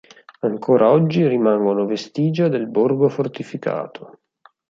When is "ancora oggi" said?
0.39-1.27